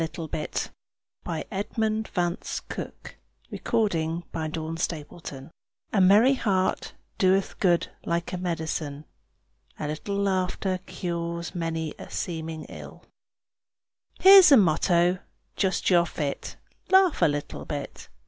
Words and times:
[Illustration: 0.01 0.73
EDMUND 1.51 2.07
VANCE 2.07 2.59
COOKE] 2.69 3.17
LAUGH 3.51 3.61
A 4.33 4.49
LITTLE 4.49 4.71
BIT 4.73 5.51
"A 5.93 6.01
merry 6.01 6.33
heart 6.33 6.95
doeth 7.19 7.59
good 7.59 7.89
like 8.03 8.33
a 8.33 8.39
medicine"; 8.39 9.05
a 9.79 9.87
little 9.87 10.17
laughter 10.17 10.79
cures 10.87 11.53
many 11.53 11.93
a 11.99 12.09
seeming 12.09 12.63
ill. 12.63 13.03
Here's 14.19 14.51
a 14.51 14.57
motto, 14.57 15.19
just 15.55 15.91
your 15.91 16.07
fit 16.07 16.55
Laugh 16.89 17.21
a 17.21 17.27
little 17.27 17.65
bit. 17.65 18.09